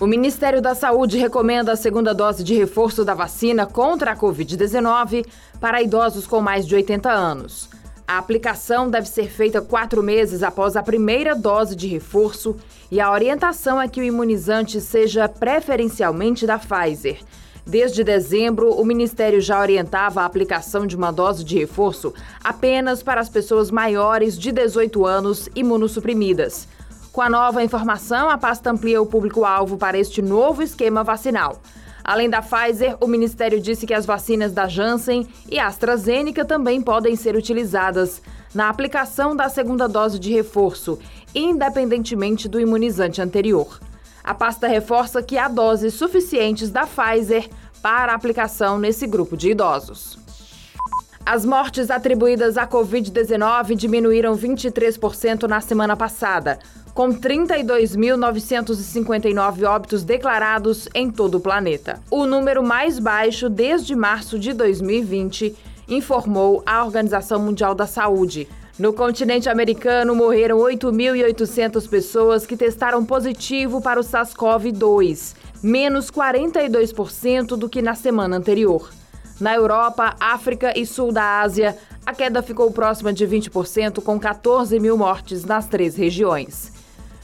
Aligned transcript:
O 0.00 0.06
Ministério 0.06 0.62
da 0.62 0.76
Saúde 0.76 1.18
recomenda 1.18 1.72
a 1.72 1.76
segunda 1.76 2.14
dose 2.14 2.44
de 2.44 2.54
reforço 2.54 3.04
da 3.04 3.14
vacina 3.14 3.66
contra 3.66 4.12
a 4.12 4.16
Covid-19 4.16 5.26
para 5.60 5.82
idosos 5.82 6.24
com 6.24 6.40
mais 6.40 6.64
de 6.64 6.76
80 6.76 7.10
anos. 7.10 7.68
A 8.06 8.16
aplicação 8.16 8.88
deve 8.88 9.08
ser 9.08 9.28
feita 9.28 9.60
quatro 9.60 10.00
meses 10.00 10.44
após 10.44 10.76
a 10.76 10.84
primeira 10.84 11.34
dose 11.34 11.74
de 11.74 11.88
reforço 11.88 12.54
e 12.92 13.00
a 13.00 13.10
orientação 13.10 13.82
é 13.82 13.88
que 13.88 14.00
o 14.00 14.04
imunizante 14.04 14.80
seja 14.80 15.28
preferencialmente 15.28 16.46
da 16.46 16.60
Pfizer. 16.60 17.18
Desde 17.66 18.04
dezembro, 18.04 18.70
o 18.70 18.84
Ministério 18.84 19.40
já 19.40 19.60
orientava 19.60 20.22
a 20.22 20.24
aplicação 20.24 20.86
de 20.86 20.94
uma 20.94 21.10
dose 21.10 21.42
de 21.42 21.58
reforço 21.58 22.14
apenas 22.42 23.02
para 23.02 23.20
as 23.20 23.28
pessoas 23.28 23.68
maiores 23.68 24.38
de 24.38 24.52
18 24.52 25.04
anos 25.04 25.48
imunossuprimidas. 25.56 26.68
Com 27.12 27.22
a 27.22 27.30
nova 27.30 27.64
informação, 27.64 28.28
a 28.28 28.38
pasta 28.38 28.70
amplia 28.70 29.00
o 29.00 29.06
público-alvo 29.06 29.76
para 29.76 29.98
este 29.98 30.20
novo 30.20 30.62
esquema 30.62 31.02
vacinal. 31.02 31.60
Além 32.04 32.30
da 32.30 32.40
Pfizer, 32.40 32.96
o 33.00 33.06
Ministério 33.06 33.60
disse 33.60 33.86
que 33.86 33.94
as 33.94 34.06
vacinas 34.06 34.52
da 34.52 34.68
Janssen 34.68 35.26
e 35.50 35.58
AstraZeneca 35.58 36.44
também 36.44 36.80
podem 36.80 37.16
ser 37.16 37.34
utilizadas 37.34 38.22
na 38.54 38.68
aplicação 38.68 39.34
da 39.34 39.48
segunda 39.48 39.88
dose 39.88 40.18
de 40.18 40.32
reforço, 40.32 40.98
independentemente 41.34 42.48
do 42.48 42.60
imunizante 42.60 43.20
anterior. 43.20 43.80
A 44.22 44.34
pasta 44.34 44.66
reforça 44.66 45.22
que 45.22 45.36
há 45.36 45.48
doses 45.48 45.94
suficientes 45.94 46.70
da 46.70 46.86
Pfizer 46.86 47.48
para 47.82 48.14
aplicação 48.14 48.78
nesse 48.78 49.06
grupo 49.06 49.36
de 49.36 49.50
idosos. 49.50 50.18
As 51.30 51.44
mortes 51.44 51.90
atribuídas 51.90 52.56
à 52.56 52.66
Covid-19 52.66 53.74
diminuíram 53.74 54.34
23% 54.34 55.42
na 55.42 55.60
semana 55.60 55.94
passada, 55.94 56.58
com 56.94 57.10
32.959 57.10 59.68
óbitos 59.68 60.04
declarados 60.04 60.88
em 60.94 61.10
todo 61.10 61.34
o 61.34 61.40
planeta. 61.40 62.00
O 62.10 62.24
número 62.24 62.62
mais 62.62 62.98
baixo 62.98 63.50
desde 63.50 63.94
março 63.94 64.38
de 64.38 64.54
2020, 64.54 65.54
informou 65.86 66.62
a 66.64 66.82
Organização 66.82 67.38
Mundial 67.38 67.74
da 67.74 67.86
Saúde. 67.86 68.48
No 68.78 68.94
continente 68.94 69.50
americano, 69.50 70.14
morreram 70.14 70.56
8.800 70.56 71.86
pessoas 71.90 72.46
que 72.46 72.56
testaram 72.56 73.04
positivo 73.04 73.82
para 73.82 74.00
o 74.00 74.02
SARS-CoV-2, 74.02 75.34
menos 75.62 76.10
42% 76.10 77.48
do 77.48 77.68
que 77.68 77.82
na 77.82 77.94
semana 77.94 78.38
anterior. 78.38 78.88
Na 79.40 79.54
Europa, 79.54 80.16
África 80.18 80.76
e 80.76 80.84
Sul 80.84 81.12
da 81.12 81.40
Ásia, 81.40 81.76
a 82.04 82.12
queda 82.12 82.42
ficou 82.42 82.72
próxima 82.72 83.12
de 83.12 83.26
20%, 83.26 84.02
com 84.02 84.18
14 84.18 84.80
mil 84.80 84.96
mortes 84.96 85.44
nas 85.44 85.66
três 85.66 85.94
regiões. 85.94 86.72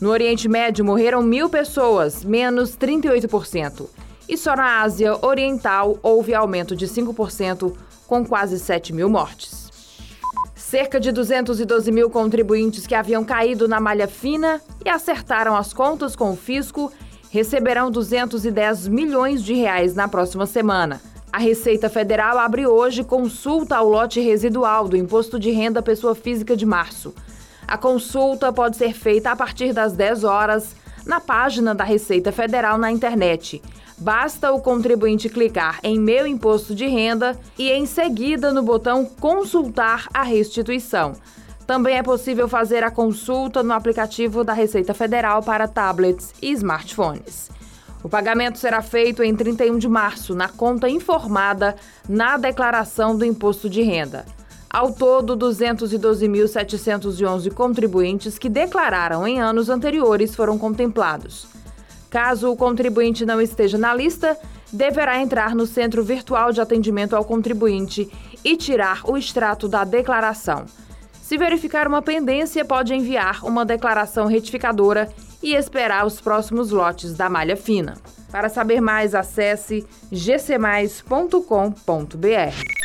No 0.00 0.10
Oriente 0.10 0.48
Médio, 0.48 0.84
morreram 0.84 1.22
mil 1.22 1.48
pessoas, 1.48 2.22
menos 2.22 2.76
38%. 2.76 3.88
E 4.28 4.36
só 4.36 4.54
na 4.54 4.82
Ásia 4.82 5.16
Oriental 5.24 5.98
houve 6.02 6.34
aumento 6.34 6.76
de 6.76 6.86
5%, 6.86 7.74
com 8.06 8.24
quase 8.24 8.58
7 8.58 8.92
mil 8.92 9.08
mortes. 9.08 9.66
Cerca 10.54 11.00
de 11.00 11.10
212 11.10 11.90
mil 11.90 12.10
contribuintes 12.10 12.86
que 12.86 12.94
haviam 12.94 13.24
caído 13.24 13.66
na 13.66 13.80
malha 13.80 14.06
fina 14.06 14.60
e 14.84 14.88
acertaram 14.88 15.56
as 15.56 15.72
contas 15.72 16.14
com 16.14 16.32
o 16.32 16.36
fisco 16.36 16.92
receberão 17.30 17.90
210 17.90 18.88
milhões 18.88 19.42
de 19.42 19.54
reais 19.54 19.94
na 19.94 20.08
próxima 20.08 20.46
semana. 20.46 21.00
A 21.36 21.38
Receita 21.38 21.90
Federal 21.90 22.38
abre 22.38 22.66
hoje 22.66 23.04
consulta 23.04 23.76
ao 23.76 23.86
lote 23.86 24.20
residual 24.20 24.88
do 24.88 24.96
Imposto 24.96 25.38
de 25.38 25.50
Renda 25.50 25.82
Pessoa 25.82 26.14
Física 26.14 26.56
de 26.56 26.64
março. 26.64 27.14
A 27.68 27.76
consulta 27.76 28.50
pode 28.50 28.78
ser 28.78 28.94
feita 28.94 29.30
a 29.30 29.36
partir 29.36 29.74
das 29.74 29.92
10 29.92 30.24
horas 30.24 30.74
na 31.04 31.20
página 31.20 31.74
da 31.74 31.84
Receita 31.84 32.32
Federal 32.32 32.78
na 32.78 32.90
internet. 32.90 33.60
Basta 33.98 34.50
o 34.50 34.62
contribuinte 34.62 35.28
clicar 35.28 35.78
em 35.82 36.00
Meu 36.00 36.26
Imposto 36.26 36.74
de 36.74 36.86
Renda 36.86 37.38
e 37.58 37.70
em 37.70 37.84
seguida 37.84 38.50
no 38.50 38.62
botão 38.62 39.04
Consultar 39.04 40.08
a 40.14 40.22
restituição. 40.22 41.12
Também 41.66 41.98
é 41.98 42.02
possível 42.02 42.48
fazer 42.48 42.82
a 42.82 42.90
consulta 42.90 43.62
no 43.62 43.74
aplicativo 43.74 44.42
da 44.42 44.54
Receita 44.54 44.94
Federal 44.94 45.42
para 45.42 45.68
tablets 45.68 46.32
e 46.40 46.50
smartphones. 46.52 47.50
O 48.02 48.08
pagamento 48.08 48.58
será 48.58 48.82
feito 48.82 49.22
em 49.22 49.32
31 49.34 49.78
de 49.78 49.88
março 49.88 50.34
na 50.34 50.48
conta 50.48 50.88
informada 50.88 51.76
na 52.08 52.36
declaração 52.36 53.16
do 53.16 53.24
imposto 53.24 53.68
de 53.68 53.82
renda. 53.82 54.24
Ao 54.68 54.92
todo, 54.92 55.36
212.711 55.36 57.52
contribuintes 57.52 58.36
que 58.38 58.48
declararam 58.48 59.26
em 59.26 59.40
anos 59.40 59.68
anteriores 59.70 60.34
foram 60.34 60.58
contemplados. 60.58 61.46
Caso 62.10 62.50
o 62.50 62.56
contribuinte 62.56 63.24
não 63.24 63.40
esteja 63.40 63.78
na 63.78 63.94
lista, 63.94 64.36
deverá 64.72 65.20
entrar 65.20 65.54
no 65.54 65.66
Centro 65.66 66.04
Virtual 66.04 66.52
de 66.52 66.60
Atendimento 66.60 67.16
ao 67.16 67.24
Contribuinte 67.24 68.10
e 68.44 68.56
tirar 68.56 69.00
o 69.04 69.16
extrato 69.16 69.66
da 69.66 69.84
declaração. 69.84 70.66
Se 71.22 71.36
verificar 71.36 71.88
uma 71.88 72.02
pendência, 72.02 72.64
pode 72.64 72.94
enviar 72.94 73.44
uma 73.44 73.64
declaração 73.64 74.26
retificadora 74.26 75.08
e 75.46 75.54
esperar 75.54 76.04
os 76.04 76.20
próximos 76.20 76.72
lotes 76.72 77.14
da 77.14 77.30
malha 77.30 77.56
fina. 77.56 77.94
Para 78.32 78.48
saber 78.48 78.80
mais, 78.80 79.14
acesse 79.14 79.86
gcmais.com.br. 80.10 82.75